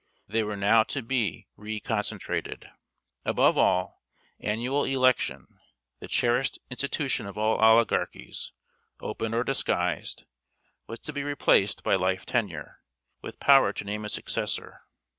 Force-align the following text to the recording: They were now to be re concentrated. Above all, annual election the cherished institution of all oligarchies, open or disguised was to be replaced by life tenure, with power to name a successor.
They 0.27 0.41
were 0.41 0.55
now 0.57 0.81
to 0.85 1.03
be 1.03 1.45
re 1.55 1.79
concentrated. 1.79 2.67
Above 3.23 3.55
all, 3.55 4.01
annual 4.39 4.83
election 4.83 5.59
the 5.99 6.07
cherished 6.07 6.57
institution 6.71 7.27
of 7.27 7.37
all 7.37 7.59
oligarchies, 7.61 8.51
open 8.99 9.35
or 9.35 9.43
disguised 9.43 10.23
was 10.87 10.97
to 11.01 11.13
be 11.13 11.21
replaced 11.21 11.83
by 11.83 11.93
life 11.97 12.25
tenure, 12.25 12.79
with 13.21 13.39
power 13.39 13.71
to 13.73 13.83
name 13.83 14.03
a 14.03 14.09
successor. 14.09 14.81